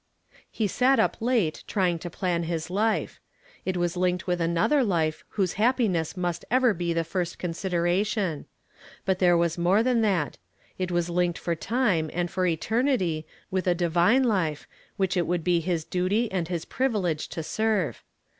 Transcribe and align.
He 0.49 0.65
sat 0.65 0.99
up 0.99 1.17
late 1.21 1.63
trying 1.67 1.99
to 1.99 2.09
plan 2.09 2.41
his 2.41 2.71
life. 2.71 3.19
It 3.65 3.77
was 3.77 3.95
linked 3.95 4.25
with 4.25 4.41
another 4.41 4.83
life 4.83 5.23
whose 5.37 5.53
happiness 5.61 6.17
must 6.17 6.43
ever 6.49 6.73
he 6.73 6.91
his 6.95 7.05
first 7.05 7.37
consideration. 7.37 8.47
But 9.05 9.19
there 9.19 9.37
was 9.37 9.59
more 9.59 9.83
than 9.83 10.01
that; 10.01 10.39
it 10.79 10.89
was 10.89 11.11
linked 11.11 11.37
for 11.37 11.53
time 11.53 12.09
and 12.15 12.31
for 12.31 12.47
eternity 12.47 13.27
with 13.51 13.67
a 13.67 13.75
divine 13.75 14.23
life 14.23 14.67
which 14.97 15.15
it 15.15 15.27
would 15.27 15.43
be 15.43 15.59
his 15.59 15.85
duty 15.85 16.31
and 16.31 16.47
his 16.47 16.65
privilege 16.65 17.27
to 17.29 17.43
serve. 17.43 18.03